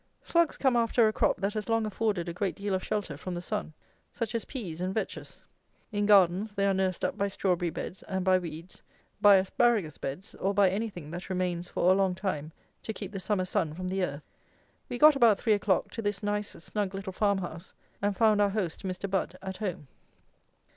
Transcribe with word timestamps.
Slugs 0.23 0.57
come 0.57 0.75
after 0.75 1.07
a 1.07 1.13
crop 1.13 1.37
that 1.37 1.53
has 1.53 1.69
long 1.69 1.85
afforded 1.85 2.27
a 2.27 2.33
great 2.33 2.55
deal 2.55 2.73
of 2.73 2.83
shelter 2.83 3.17
from 3.17 3.35
the 3.35 3.39
sun; 3.41 3.71
such 4.11 4.33
as 4.33 4.45
peas 4.45 4.81
and 4.81 4.95
vetches. 4.95 5.41
In 5.91 6.07
gardens 6.07 6.53
they 6.55 6.65
are 6.65 6.73
nursed 6.73 7.05
up 7.05 7.19
by 7.19 7.27
strawberry 7.27 7.69
beds 7.69 8.01
and 8.07 8.25
by 8.25 8.39
weeds, 8.39 8.81
by 9.21 9.35
asparagus 9.35 9.99
beds, 9.99 10.33
or 10.33 10.55
by 10.55 10.71
anything 10.71 11.11
that 11.11 11.29
remains 11.29 11.69
for 11.69 11.91
a 11.91 11.95
long 11.95 12.15
time 12.15 12.51
to 12.81 12.93
keep 12.93 13.11
the 13.11 13.19
summer 13.19 13.45
sun 13.45 13.75
from 13.75 13.87
the 13.89 14.03
earth. 14.03 14.23
We 14.89 14.97
got 14.97 15.15
about 15.15 15.37
three 15.37 15.53
o'clock 15.53 15.91
to 15.91 16.01
this 16.01 16.23
nice, 16.23 16.49
snug 16.63 16.95
little 16.95 17.13
farmhouse, 17.13 17.75
and 18.01 18.17
found 18.17 18.41
our 18.41 18.49
host, 18.49 18.81
Mr. 18.81 19.07
Budd, 19.07 19.37
at 19.43 19.57
home. 19.57 19.87